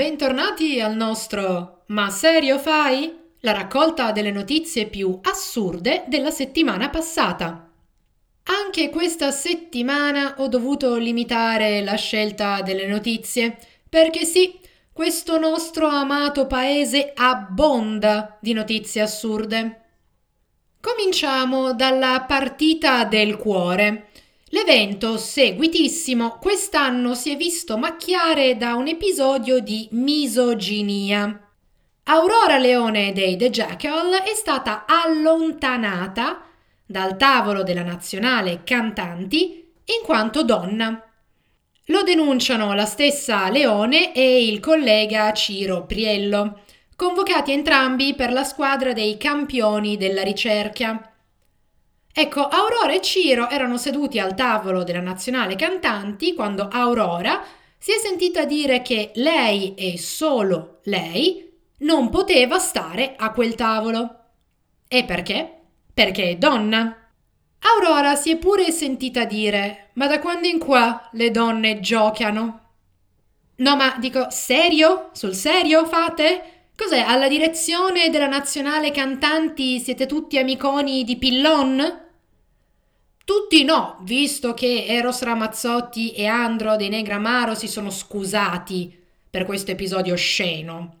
[0.00, 3.14] Bentornati al nostro Ma serio fai?
[3.40, 7.70] La raccolta delle notizie più assurde della settimana passata.
[8.44, 13.58] Anche questa settimana ho dovuto limitare la scelta delle notizie,
[13.90, 14.58] perché sì,
[14.90, 19.80] questo nostro amato paese abbonda di notizie assurde.
[20.80, 24.08] Cominciamo dalla partita del cuore.
[24.52, 31.48] L'evento seguitissimo quest'anno si è visto macchiare da un episodio di misoginia.
[32.04, 36.42] Aurora Leone dei The Jackal è stata allontanata
[36.84, 41.00] dal tavolo della nazionale cantanti in quanto donna.
[41.86, 46.62] Lo denunciano la stessa Leone e il collega Ciro Priello,
[46.96, 51.09] convocati entrambi per la squadra dei campioni della ricerca.
[52.12, 57.42] Ecco, Aurora e Ciro erano seduti al tavolo della nazionale cantanti quando Aurora
[57.78, 64.16] si è sentita dire che lei e solo lei non poteva stare a quel tavolo.
[64.88, 65.60] E perché?
[65.94, 66.94] Perché è donna.
[67.60, 72.60] Aurora si è pure sentita dire: Ma da quando in qua le donne giocano?
[73.56, 75.10] No, ma dico, serio?
[75.12, 76.59] Sul serio fate?
[76.80, 77.00] Cos'è?
[77.00, 82.00] Alla direzione della nazionale cantanti siete tutti amiconi di Pillon?
[83.22, 89.72] Tutti no, visto che Eros Ramazzotti e Andro dei Negramaro si sono scusati per questo
[89.72, 90.96] episodio osceno.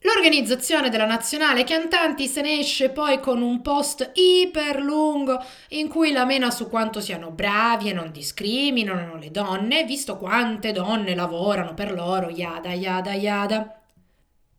[0.00, 6.10] L'organizzazione della nazionale cantanti se ne esce poi con un post iper lungo in cui
[6.10, 11.74] la mena su quanto siano bravi e non discriminano le donne, visto quante donne lavorano
[11.74, 13.79] per loro, yada yada yada.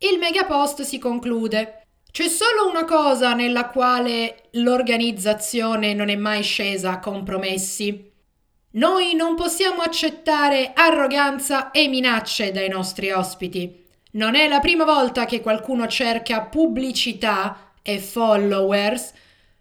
[0.04, 1.86] Il megapost si conclude.
[2.12, 8.12] C'è solo una cosa nella quale l'organizzazione non è mai scesa a compromessi.
[8.72, 13.86] Noi non possiamo accettare arroganza e minacce dai nostri ospiti.
[14.14, 19.14] Non è la prima volta che qualcuno cerca pubblicità e followers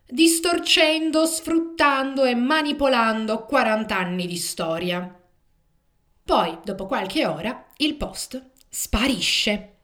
[0.07, 5.21] distorcendo, sfruttando e manipolando 40 anni di storia.
[6.25, 9.75] Poi, dopo qualche ora, il post sparisce.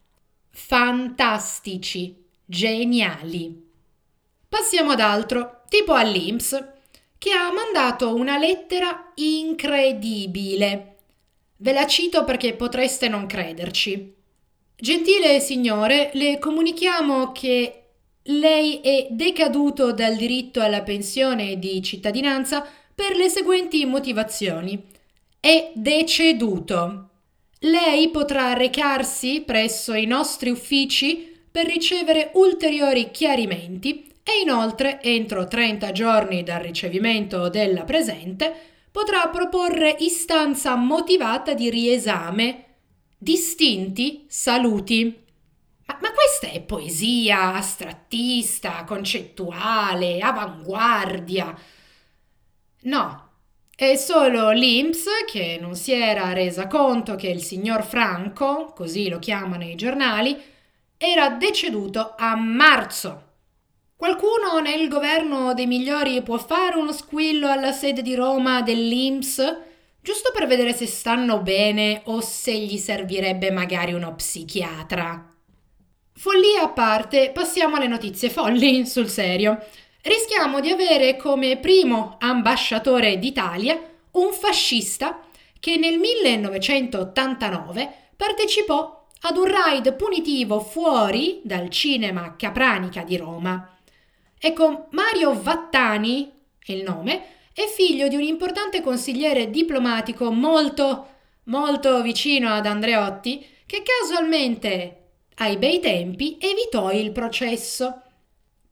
[0.59, 3.63] Fantastici, geniali.
[4.49, 6.65] Passiamo ad altro, tipo all'Inps,
[7.19, 10.97] che ha mandato una lettera incredibile.
[11.59, 14.15] Ve la cito perché potreste non crederci.
[14.75, 17.83] Gentile signore, le comunichiamo che
[18.23, 24.83] lei è decaduto dal diritto alla pensione di cittadinanza per le seguenti motivazioni.
[25.39, 27.11] È deceduto.
[27.61, 35.93] Lei potrà recarsi presso i nostri uffici per ricevere ulteriori chiarimenti e inoltre, entro 30
[35.93, 38.55] giorni dal ricevimento della presente,
[38.91, 42.65] potrà proporre istanza motivata di riesame
[43.17, 45.25] distinti saluti.
[45.87, 51.57] Ma, ma, questa è poesia astrattista, concettuale, avanguardia.
[52.83, 53.26] No,
[53.77, 59.19] è solo l'Inps che non si era resa conto che il signor Franco, così lo
[59.19, 60.37] chiamano i giornali,
[60.97, 63.23] era deceduto a marzo.
[63.95, 69.65] Qualcuno nel governo dei migliori può fare uno squillo alla sede di Roma dell'Inps?
[70.07, 75.35] giusto per vedere se stanno bene o se gli servirebbe magari uno psichiatra.
[76.13, 79.59] Follia a parte, passiamo alle notizie folli, sul serio.
[80.07, 83.77] Rischiamo di avere come primo ambasciatore d'Italia
[84.13, 85.21] un fascista
[85.59, 93.77] che nel 1989 partecipò ad un raid punitivo fuori dal cinema Capranica di Roma.
[94.39, 96.31] Ecco, Mario Vattani,
[96.67, 101.15] il nome, è figlio di un importante consigliere diplomatico molto,
[101.47, 105.07] molto vicino ad Andreotti, che casualmente,
[105.39, 108.03] ai bei tempi, evitò il processo.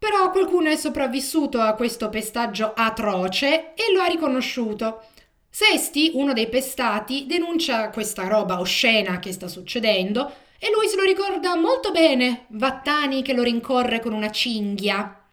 [0.05, 5.03] Però qualcuno è sopravvissuto a questo pestaggio atroce e lo ha riconosciuto.
[5.49, 11.05] Sesti, uno dei pestati, denuncia questa roba oscena che sta succedendo e lui se lo
[11.05, 15.25] ricorda molto bene, Vattani che lo rincorre con una cinghia.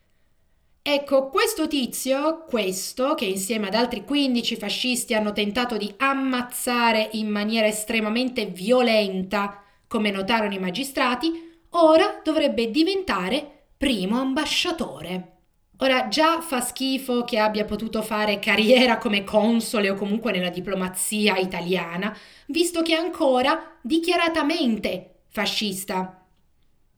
[0.82, 7.28] Ecco, questo tizio, questo, che insieme ad altri 15 fascisti hanno tentato di ammazzare in
[7.28, 15.38] maniera estremamente violenta, come notarono i magistrati, ora dovrebbe diventare primo ambasciatore.
[15.80, 21.38] Ora già fa schifo che abbia potuto fare carriera come console o comunque nella diplomazia
[21.38, 22.16] italiana,
[22.50, 26.24] visto che è ancora dichiaratamente fascista.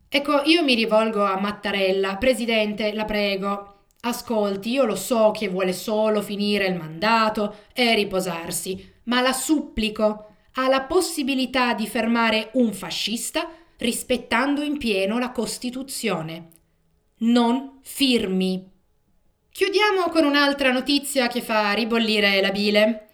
[0.10, 5.72] Ecco, io mi rivolgo a Mattarella, Presidente, la prego, Ascolti, io lo so che vuole
[5.72, 12.74] solo finire il mandato e riposarsi, ma la supplico, ha la possibilità di fermare un
[12.74, 16.53] fascista rispettando in pieno la Costituzione.
[17.20, 18.70] Non firmi.
[19.52, 23.10] Chiudiamo con un'altra notizia che fa ribollire la bile.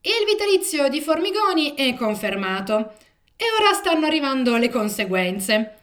[0.00, 2.94] Il vitalizio di Formigoni è confermato
[3.36, 5.78] e ora stanno arrivando le conseguenze.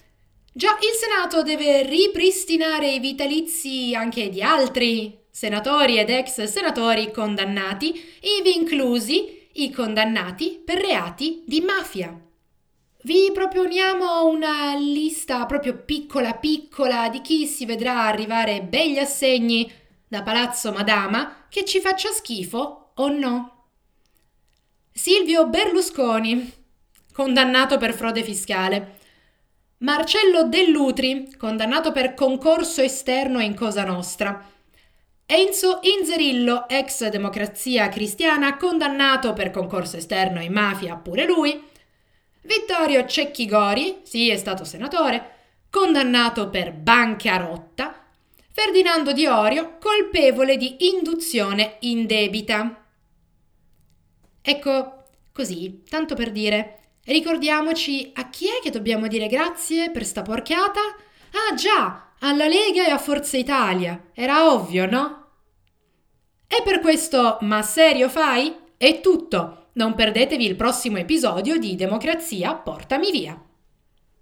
[0.53, 7.93] Già il Senato deve ripristinare i vitalizi anche di altri senatori ed ex senatori condannati,
[8.39, 12.15] ivi inclusi i condannati per reati di mafia.
[13.03, 19.71] Vi proponiamo una lista proprio piccola piccola di chi si vedrà arrivare begli assegni
[20.07, 23.65] da Palazzo Madama che ci faccia schifo o no.
[24.93, 26.53] Silvio Berlusconi,
[27.11, 28.99] condannato per frode fiscale.
[29.77, 34.47] Marcello Dell'Utri, condannato per concorso esterno in Cosa Nostra.
[35.25, 41.69] Enzo Inzerillo, ex Democrazia Cristiana, condannato per concorso esterno in mafia, pure lui.
[42.43, 45.35] Vittorio Cecchigori, sì, è stato senatore,
[45.69, 47.95] condannato per bancarotta.
[48.51, 52.85] Ferdinando Di Orio, colpevole di induzione indebita.
[54.41, 60.21] Ecco, così, tanto per dire, ricordiamoci a chi è che dobbiamo dire grazie per sta
[60.21, 60.79] porchiata?
[61.31, 64.09] Ah già, alla Lega e a Forza Italia.
[64.13, 65.27] Era ovvio, no?
[66.47, 68.53] E per questo Ma serio fai?
[68.75, 69.60] È tutto.
[69.73, 73.41] Non perdetevi il prossimo episodio di Democrazia Portami Via.